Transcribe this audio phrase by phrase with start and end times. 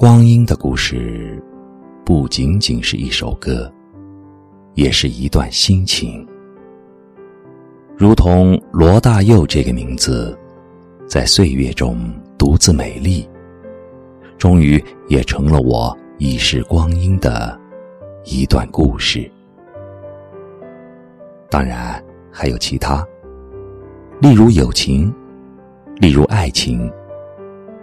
[0.00, 1.38] 光阴的故事，
[2.06, 3.70] 不仅仅是一首歌，
[4.72, 6.26] 也是一段心情。
[7.98, 10.34] 如同罗大佑这个名字，
[11.06, 11.98] 在岁月中
[12.38, 13.28] 独自美丽，
[14.38, 17.60] 终于也成了我一世光阴的
[18.24, 19.30] 一段故事。
[21.50, 23.06] 当然还有其他，
[24.18, 25.14] 例如友情，
[25.96, 26.90] 例如爱情，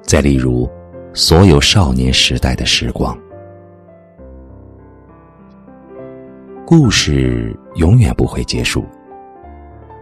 [0.00, 0.66] 再例如
[1.14, 3.16] 所有少年时代的时光。
[6.66, 8.84] 故事永远不会结束。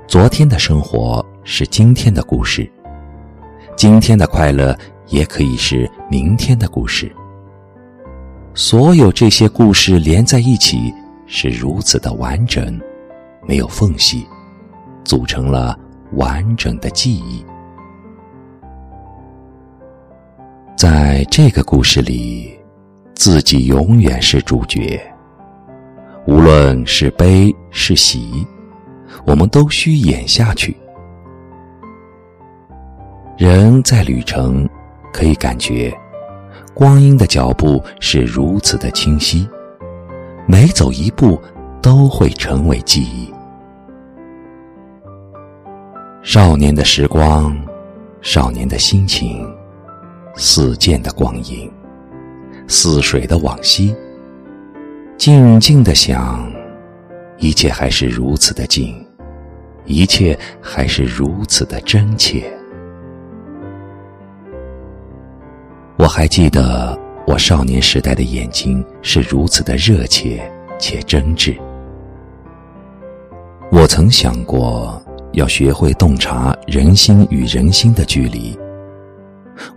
[0.06, 2.70] 昨天的生活是今天的故事，
[3.76, 4.76] 今天的快乐
[5.06, 7.10] 也可以是明天的故事。
[8.52, 10.92] 所有这些故事连在一起，
[11.26, 12.80] 是如此的完整，
[13.46, 14.26] 没有缝隙，
[15.04, 15.78] 组成了
[16.12, 17.44] 完整的记忆。
[20.76, 22.54] 在这个故事里，
[23.14, 25.00] 自己永远是主角，
[26.26, 28.46] 无论是悲是喜。
[29.24, 30.76] 我们都需演下去。
[33.38, 34.68] 人在旅程，
[35.14, 35.90] 可以感觉
[36.74, 39.48] 光阴的脚步是如此的清晰，
[40.46, 41.40] 每走一步
[41.80, 43.32] 都会成为记忆。
[46.22, 47.56] 少年的时光，
[48.20, 49.50] 少年的心情，
[50.36, 51.70] 似箭的光阴，
[52.68, 53.94] 似水的往昔。
[55.16, 56.48] 静静的想，
[57.38, 58.94] 一切还是如此的静。
[59.86, 62.44] 一切还是如此的真切。
[65.96, 70.42] 我还记得我少年时代的眼睛是如此的热切
[70.76, 71.56] 且真挚。
[73.70, 75.00] 我曾想过
[75.32, 78.58] 要学会洞察人心与人心的距离。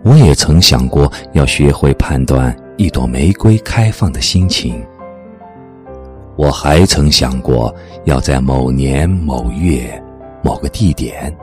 [0.02, 4.84] 我也曾想过要学会判断一朵玫瑰开放的心情。
[6.36, 7.74] 我还曾想过，
[8.04, 10.02] 要在某年某月
[10.42, 11.36] 某个地点，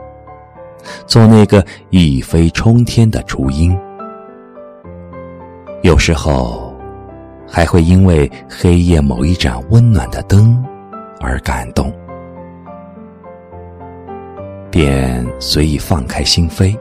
[1.06, 3.78] 做那个一飞冲天的雏鹰。
[5.82, 6.74] 有时候，
[7.46, 10.60] 还会因为黑夜某一盏温暖的灯
[11.20, 11.92] 而感动，
[14.68, 16.76] 便随意放开心扉，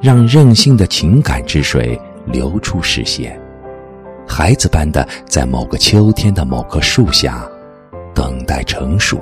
[0.00, 3.38] 让任性的情感之水流出视线。
[4.26, 7.46] 孩子般的，在某个秋天的某棵树下，
[8.14, 9.20] 等待成熟。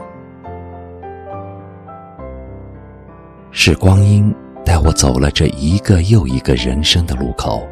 [3.51, 4.33] 是光阴
[4.65, 7.67] 带我走了这一个又一个人生的路口。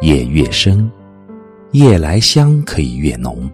[0.00, 0.90] 夜越深，
[1.72, 3.50] 夜来香可以越浓。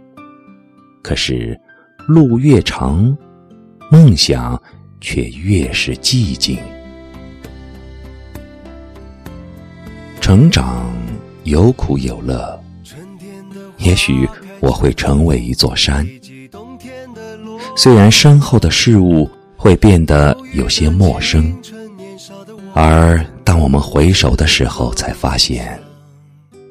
[1.02, 1.58] 可是，
[2.06, 3.16] 路越长，
[3.90, 4.60] 梦想
[5.00, 6.58] 却越是寂静。
[10.26, 10.92] 成长
[11.44, 12.60] 有苦有乐。
[13.78, 14.28] 也许
[14.58, 16.04] 我会成为一座山，
[17.76, 21.56] 虽然身后的事物会变得有些陌生，
[22.74, 25.78] 而当我们回首的时候，才发现，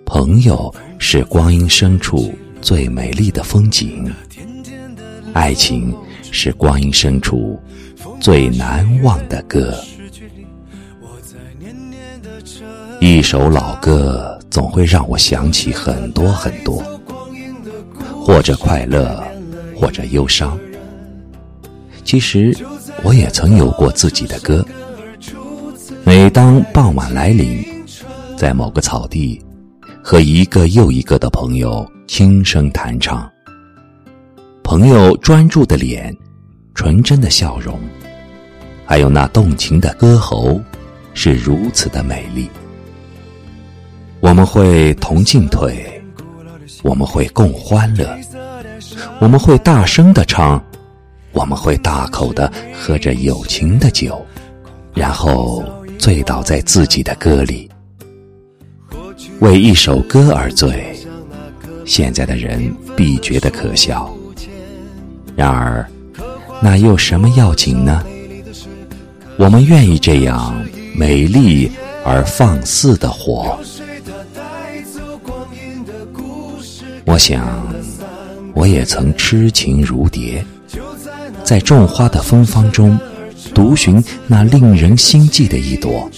[0.06, 4.14] 朋友是光阴深处最美丽的风景，
[5.32, 5.96] 爱情
[6.30, 7.58] 是光阴深处
[8.20, 9.74] 最难忘的歌。
[13.00, 16.84] 一首老歌总会让我想起很多很多。
[18.26, 19.24] 或者快乐，
[19.76, 20.58] 或者忧伤。
[22.04, 22.58] 其实，
[23.04, 24.66] 我也曾有过自己的歌。
[26.04, 27.64] 每当傍晚来临，
[28.36, 29.40] 在某个草地，
[30.04, 33.30] 和一个又一个的朋友轻声弹唱。
[34.64, 36.16] 朋友专注的脸，
[36.74, 37.80] 纯真的笑容，
[38.88, 40.60] 还有那动情的歌喉，
[41.14, 42.50] 是如此的美丽。
[44.26, 45.86] 我们会同进退。
[46.82, 48.10] 我们会共欢乐，
[49.20, 50.60] 我们会大声的唱，
[51.32, 54.20] 我们会大口的喝着友情的酒，
[54.96, 55.64] 然后
[56.00, 57.70] 醉倒在自己的歌里，
[59.42, 60.96] 为一首歌而醉。
[61.86, 64.12] 现在的人必觉得可笑，
[65.36, 65.88] 然而，
[66.64, 68.04] 那又什么要紧呢？
[69.38, 70.56] 我们愿意这样
[70.96, 71.72] 美丽
[72.04, 73.56] 而放肆的活。
[77.06, 77.64] 我想，
[78.56, 80.44] 我也曾痴情如蝶，
[81.44, 83.00] 在种花的芬芳中，
[83.54, 86.10] 独寻那令人心悸的一朵。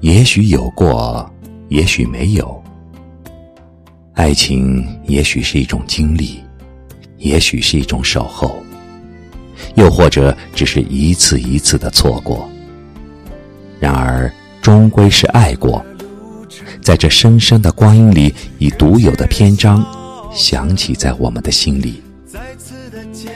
[0.00, 1.28] 也许有过，
[1.68, 2.62] 也许没有。
[4.14, 6.38] 爱情也许是一种经历，
[7.16, 8.62] 也许是一种守候，
[9.74, 12.48] 又或者只是一次一次的错过。
[13.80, 14.32] 然而，
[14.62, 15.84] 终归是爱过。
[16.88, 19.84] 在这深深的光阴里，以独有的篇章
[20.32, 22.02] 响起在我们的心里。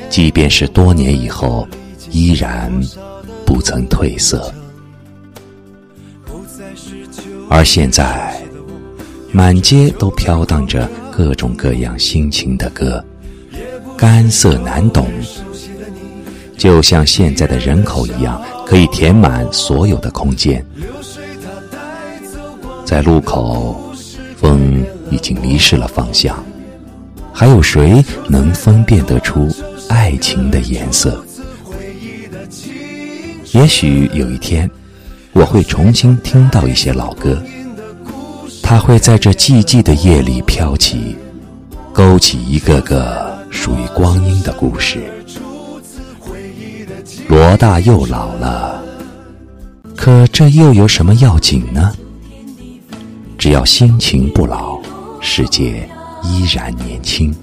[0.08, 1.68] 即便是多年以后，
[2.10, 2.72] 依然
[3.44, 4.50] 不曾褪色。
[7.50, 8.40] 而现在，
[9.32, 13.04] 满街都飘荡着各种各样心情的歌，
[13.98, 15.10] 干涩难懂，
[16.56, 20.64] 就像现在的人口一样，可以填满所有的空间。
[22.92, 23.74] 在路口，
[24.36, 26.36] 风已经迷失了方向，
[27.32, 29.48] 还有谁能分辨得出？
[29.88, 31.24] 爱情的颜色。
[33.52, 34.70] 也许有一天，
[35.32, 37.42] 我会重新听到一些老歌，
[38.62, 41.16] 它会在这寂寂的夜里飘起，
[41.94, 45.02] 勾起一个个属于光阴的故事。
[47.26, 48.82] 罗大佑老了，
[49.96, 51.90] 可这又有什么要紧呢？
[53.42, 54.78] 只要心情不老，
[55.20, 55.84] 世界
[56.22, 57.34] 依然年轻。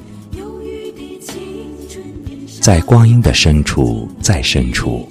[2.62, 5.06] 在光阴的深处，再深处，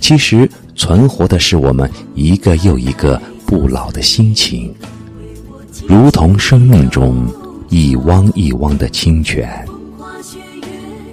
[0.00, 4.72] 其实存活的是我们一个又一个不老的心情，
[5.88, 7.26] 如同生命中
[7.68, 9.66] 一汪一汪的清泉。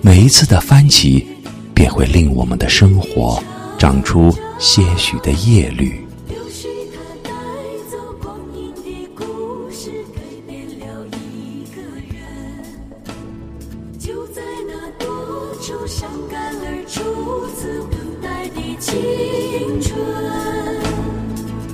[0.02, 1.26] 每一次的翻起，
[1.74, 3.44] 便会令我们的生活
[3.80, 6.00] 长出些许的叶绿。
[15.88, 17.02] 伤感而初
[17.56, 20.00] 次等待的青春，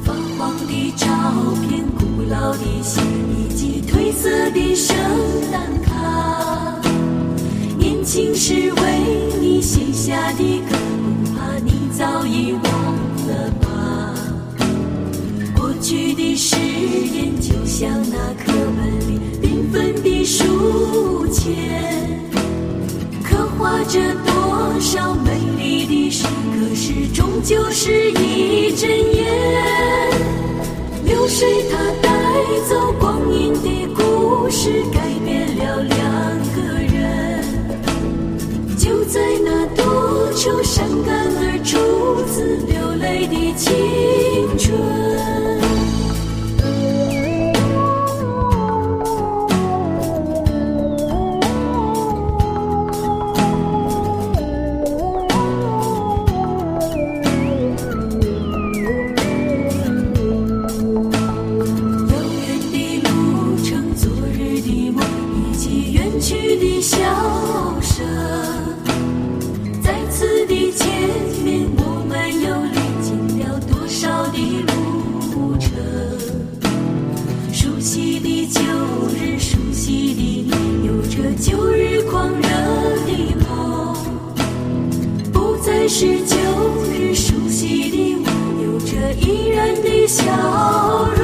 [0.04, 1.06] 泛黄的照
[1.68, 3.04] 片，古老的信
[3.38, 4.96] 以及褪色的圣
[5.52, 6.80] 诞卡。
[7.78, 12.64] 年轻时为你写下的歌，不怕你早已忘
[13.28, 14.14] 了吧？
[15.56, 21.54] 过去的誓言，就像那课本里缤纷的书签。
[23.66, 29.26] 画着多少美丽的诗，可是终究是一阵烟。
[31.04, 32.12] 流水它带
[32.70, 35.98] 走光阴的故事，改变了两
[36.54, 36.62] 个
[36.94, 37.42] 人。
[38.78, 43.74] 就在那多愁善感而初次流泪的青
[85.88, 86.36] 是旧
[86.92, 88.28] 日熟悉的我，
[88.64, 90.26] 有着依然的笑
[91.22, 91.24] 容。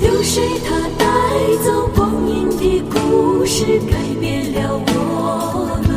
[0.00, 1.06] 流水它带
[1.64, 5.90] 走光阴的故事，改变了我们。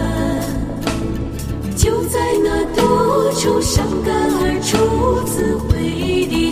[1.77, 6.51] 就在那多愁善感而初次回忆的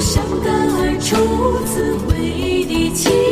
[0.00, 3.29] 伤感而初次回忆的情。